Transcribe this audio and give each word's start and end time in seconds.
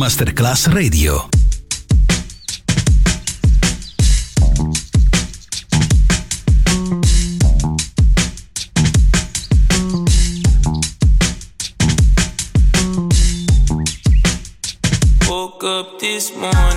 Masterclass 0.00 0.66
Radio. 0.72 1.28
Woke 15.28 15.64
up 15.64 15.98
this 16.00 16.34
morning. 16.34 16.69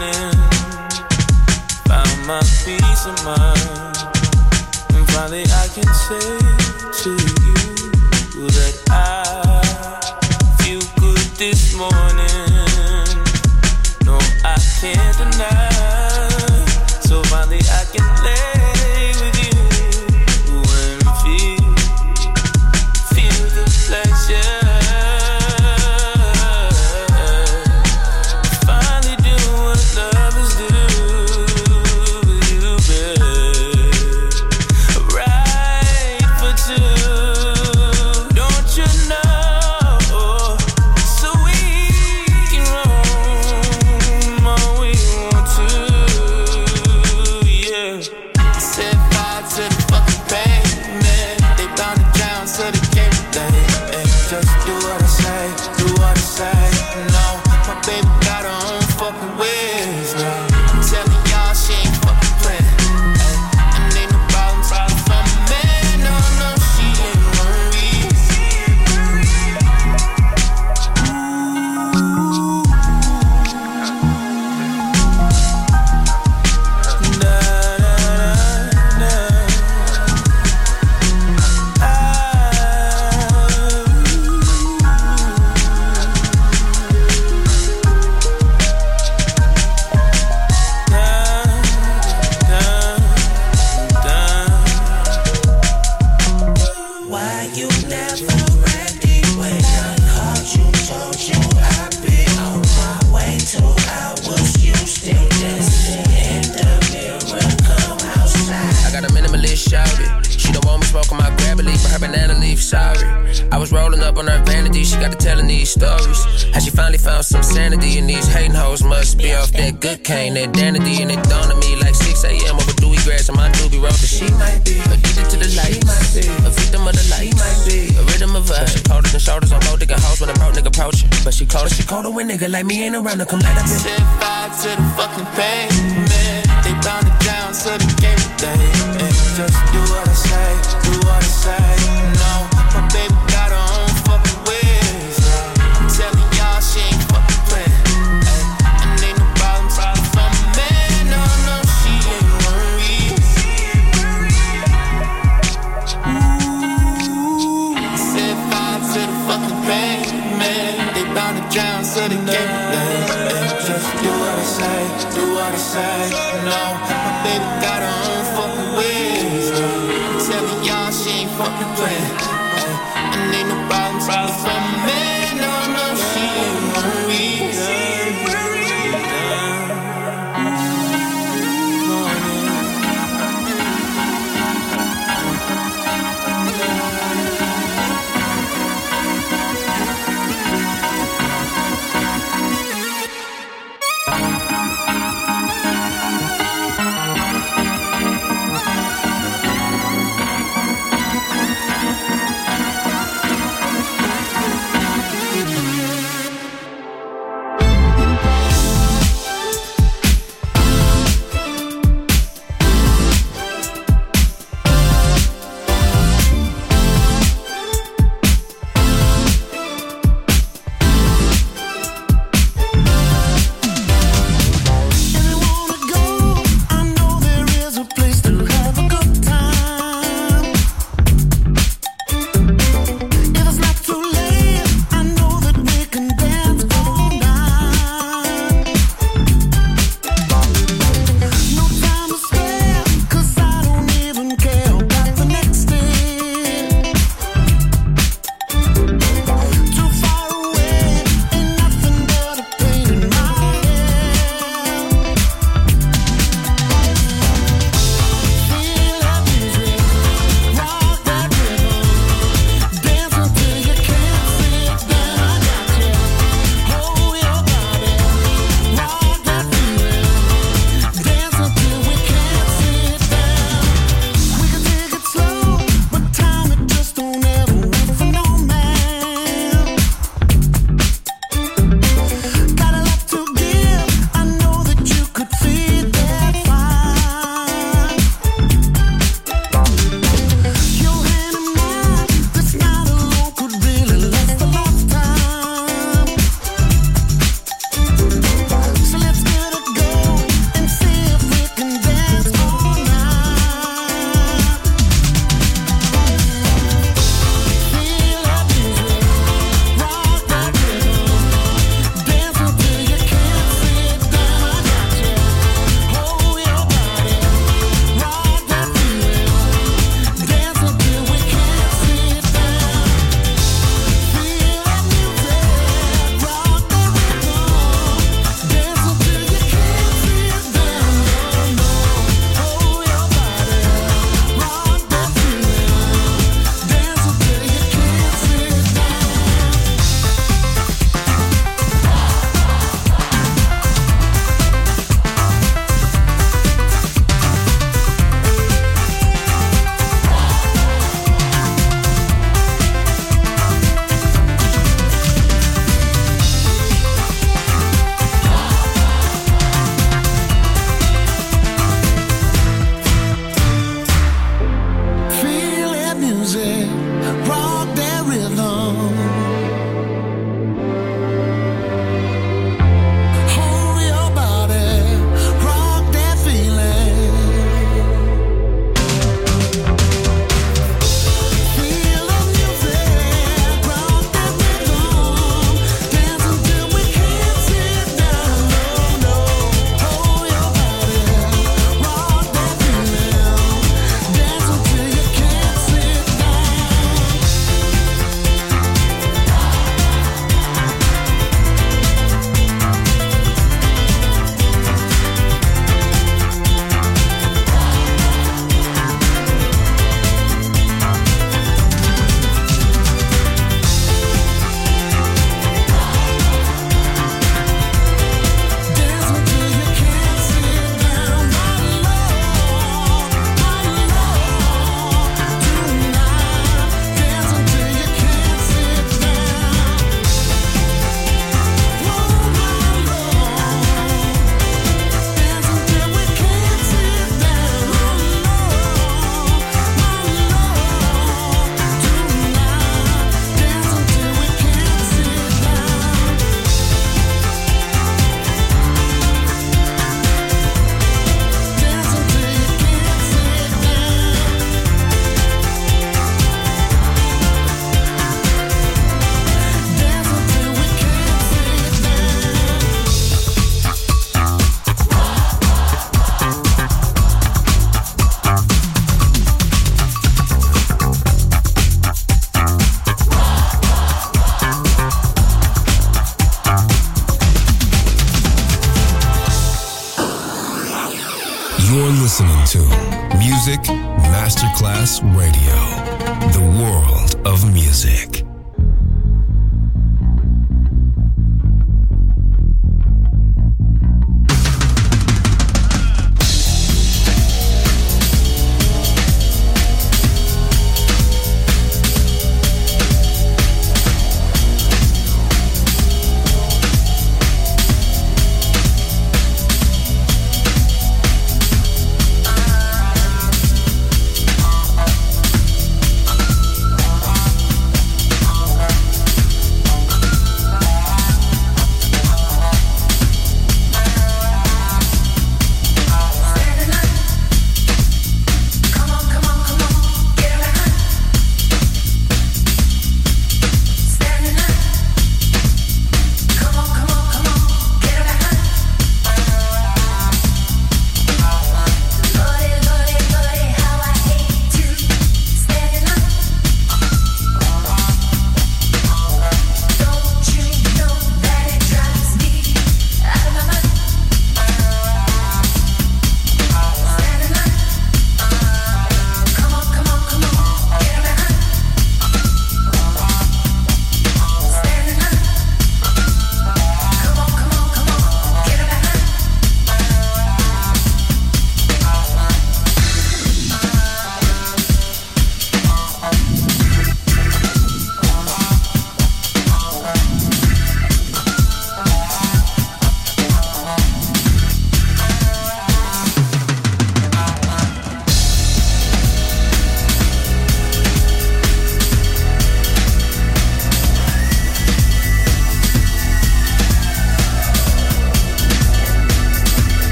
nigga 132.34 132.50
like 132.50 132.66
me 132.66 132.84
ain't 132.84 132.96
around 132.96 133.20
to 133.20 133.26
come 133.26 133.40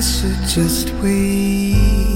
I 0.00 0.02
should 0.02 0.42
just 0.48 0.88
wait. 1.02 2.09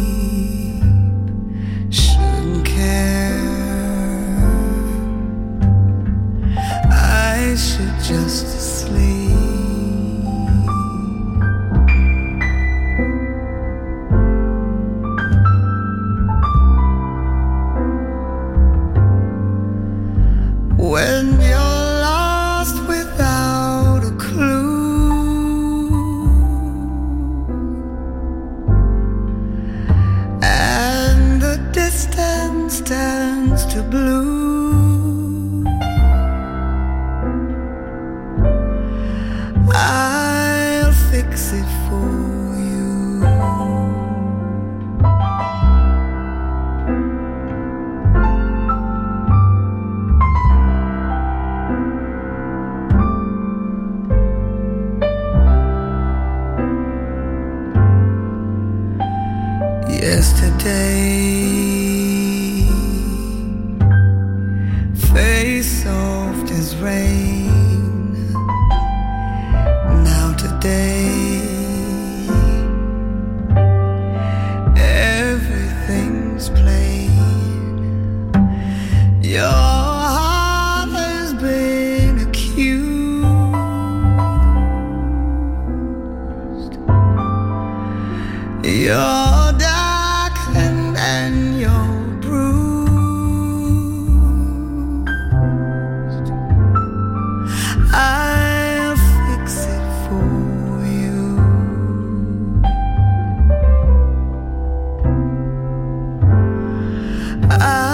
I 107.61 107.94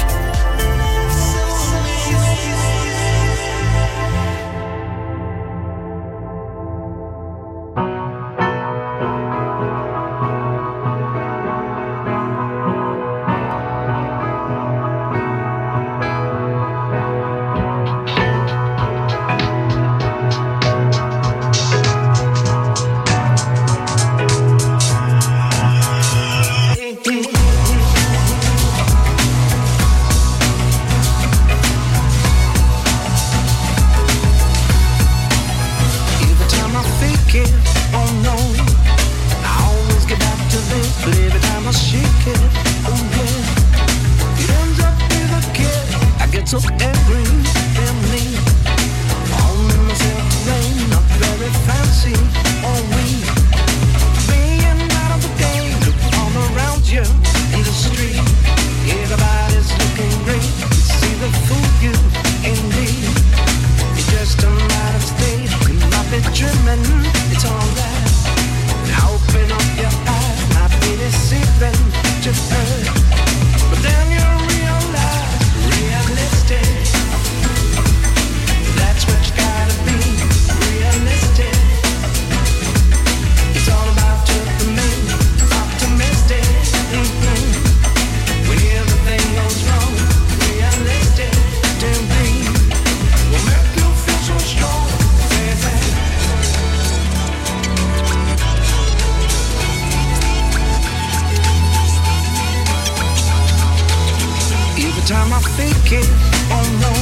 Every 105.01 105.15
time 105.15 105.33
I 105.33 105.41
fake 105.57 105.91
it, 105.97 106.09
oh 106.53 106.61
no. 106.77 106.93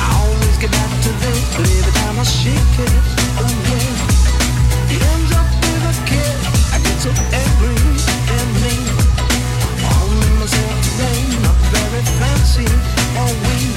I 0.00 0.16
always 0.16 0.56
get 0.56 0.70
back 0.70 0.88
to 1.04 1.10
this. 1.20 1.44
But 1.54 1.68
every 1.68 1.92
time 1.92 2.18
I 2.18 2.22
shake 2.24 2.56
it, 2.56 2.92
oh 3.36 3.52
yeah. 3.68 4.96
It 4.96 5.02
ends 5.04 5.32
up 5.36 5.44
with 5.60 5.92
a 5.92 5.94
kiss. 6.08 6.40
I 6.72 6.80
get 6.80 6.96
so 7.04 7.12
angry 7.36 7.76
and 8.32 8.48
mean. 8.64 8.96
All 9.92 10.08
in 10.08 10.34
myself 10.40 10.76
today, 10.88 11.20
not 11.44 11.58
very 11.68 12.02
fancy 12.16 12.64
oh 12.64 13.20
or 13.20 13.32
weak. 13.44 13.76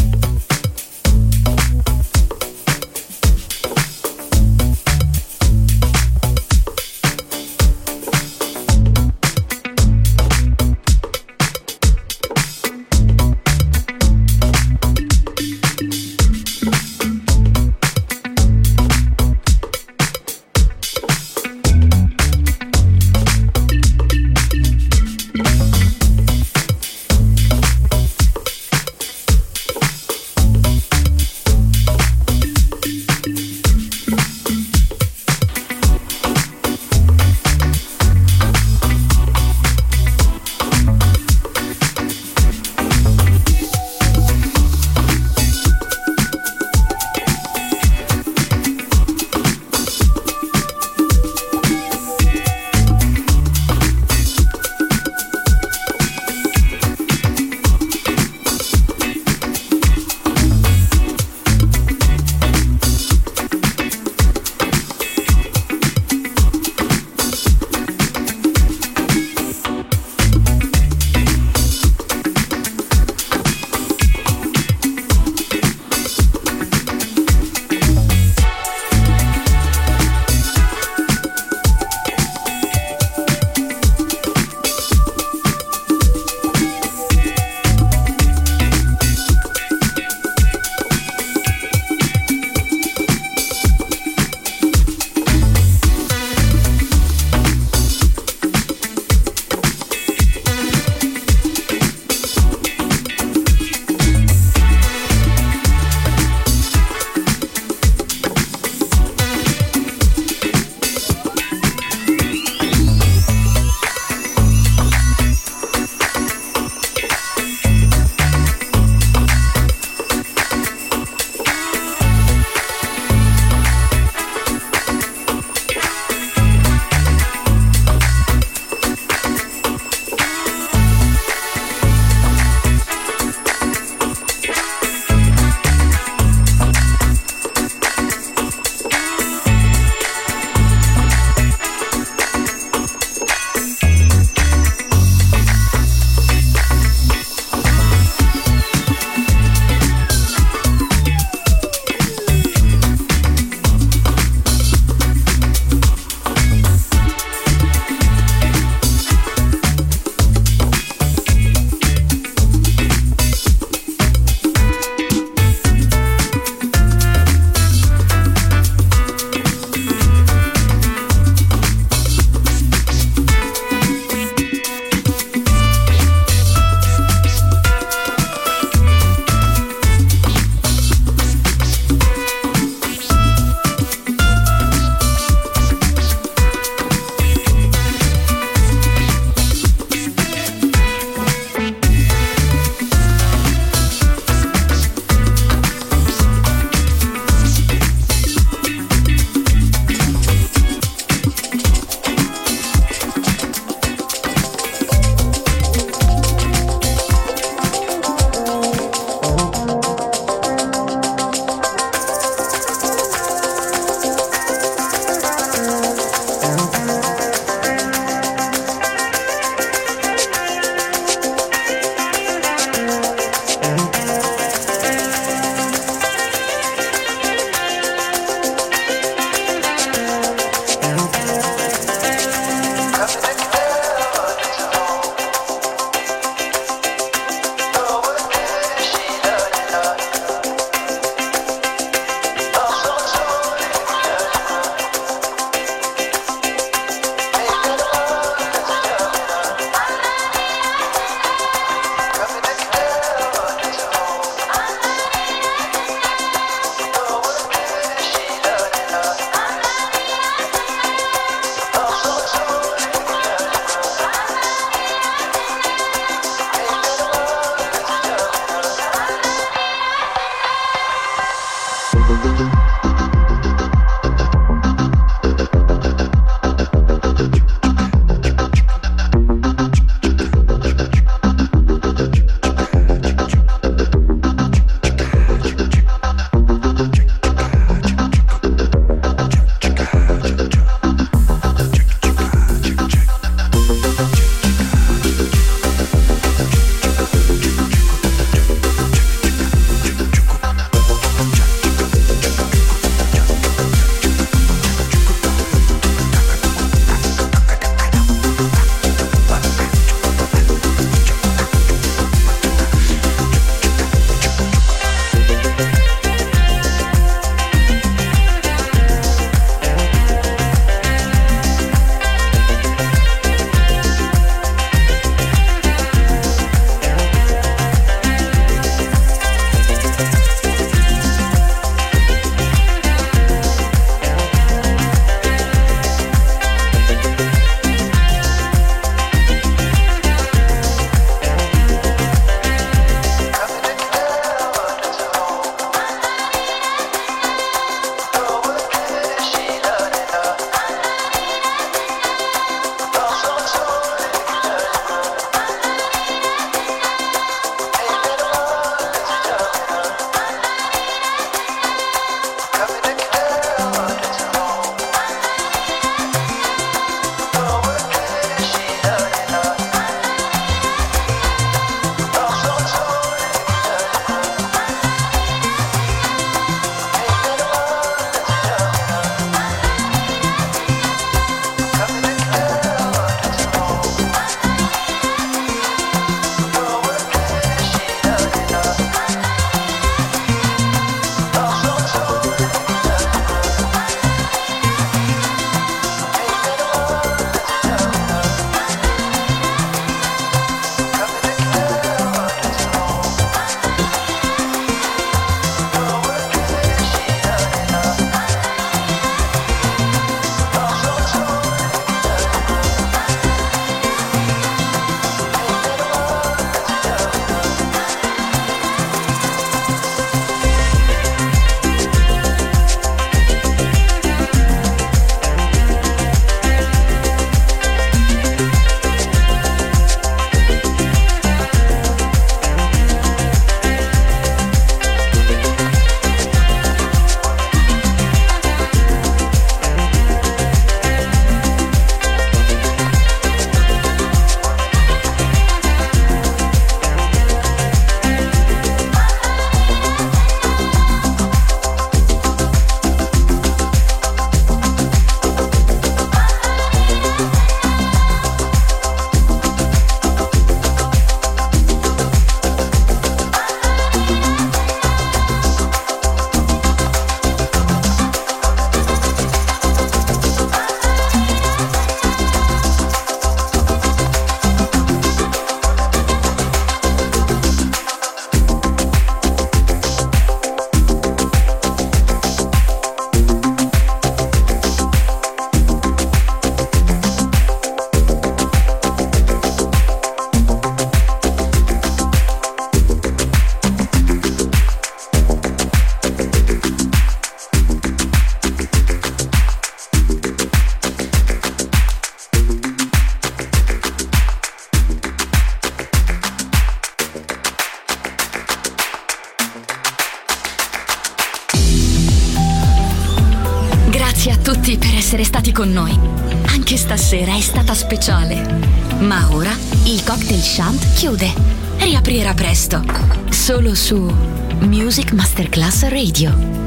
Masterclass 525.41 525.81
Radio. 525.89 526.60